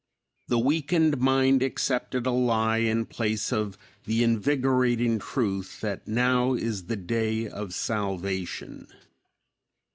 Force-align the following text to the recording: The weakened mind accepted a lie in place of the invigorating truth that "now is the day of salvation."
The 0.47 0.57
weakened 0.57 1.19
mind 1.19 1.61
accepted 1.61 2.25
a 2.25 2.31
lie 2.31 2.79
in 2.79 3.05
place 3.05 3.53
of 3.53 3.77
the 4.05 4.23
invigorating 4.23 5.19
truth 5.19 5.79
that 5.81 6.07
"now 6.07 6.55
is 6.55 6.85
the 6.87 6.97
day 6.97 7.47
of 7.47 7.71
salvation." 7.71 8.87